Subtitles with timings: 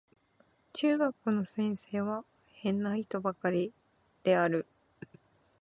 [0.73, 3.71] 中学校の先生は変な人ばかり
[4.23, 4.65] である